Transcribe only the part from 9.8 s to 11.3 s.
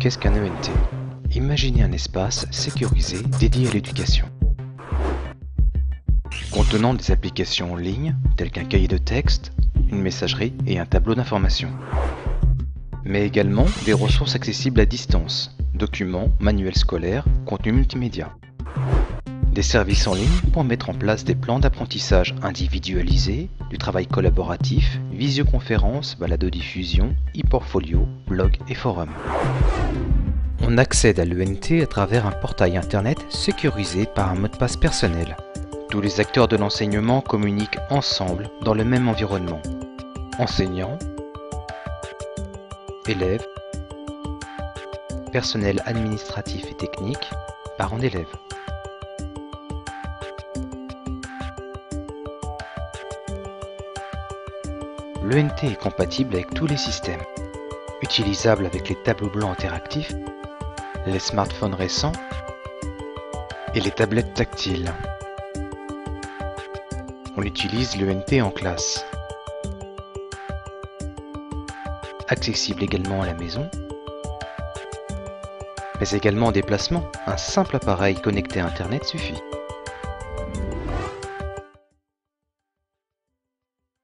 une messagerie et un tableau